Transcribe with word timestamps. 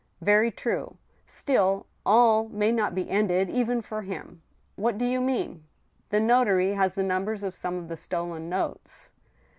"Very 0.21 0.49
true." 0.49 0.97
Still, 1.27 1.85
all 2.07 2.49
may 2.49 2.71
not 2.71 2.95
be 2.95 3.07
ended— 3.07 3.51
even 3.51 3.83
for 3.83 4.01
him."" 4.01 4.41
What 4.75 4.97
do 4.97 5.05
you 5.05 5.21
mean?"" 5.21 5.63
The 6.09 6.19
notary 6.19 6.71
has 6.73 6.95
the 6.95 7.03
numbers 7.03 7.43
of 7.43 7.53
some 7.53 7.75
of 7.75 7.87
the 7.87 7.95
stolen 7.95 8.49
notes." 8.49 9.11